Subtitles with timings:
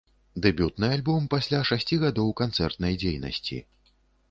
[0.45, 3.63] Дэбютны альбом, пасля шасці гадоў канцэртнай дзейнасці.